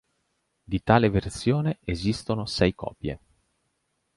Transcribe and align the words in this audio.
Di 0.63 0.81
tale 0.81 1.11
versione 1.11 1.77
esistono 1.83 2.47
sei 2.47 2.73
copie. 2.73 3.19